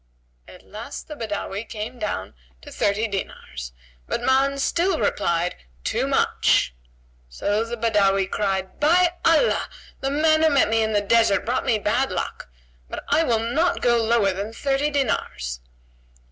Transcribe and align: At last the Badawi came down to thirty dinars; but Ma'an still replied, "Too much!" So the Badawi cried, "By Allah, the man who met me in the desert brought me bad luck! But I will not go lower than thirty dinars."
At 0.47 0.63
last 0.65 1.07
the 1.07 1.15
Badawi 1.15 1.63
came 1.63 1.99
down 1.99 2.33
to 2.63 2.71
thirty 2.71 3.07
dinars; 3.07 3.71
but 4.07 4.23
Ma'an 4.23 4.57
still 4.57 4.97
replied, 4.99 5.55
"Too 5.83 6.07
much!" 6.07 6.73
So 7.29 7.63
the 7.63 7.77
Badawi 7.77 8.25
cried, 8.25 8.79
"By 8.79 9.11
Allah, 9.23 9.69
the 9.99 10.09
man 10.09 10.41
who 10.41 10.49
met 10.49 10.69
me 10.69 10.81
in 10.81 10.93
the 10.93 11.01
desert 11.01 11.45
brought 11.45 11.67
me 11.67 11.77
bad 11.77 12.11
luck! 12.11 12.49
But 12.89 13.03
I 13.09 13.21
will 13.21 13.51
not 13.53 13.83
go 13.83 13.97
lower 14.03 14.33
than 14.33 14.53
thirty 14.53 14.89
dinars." 14.89 15.59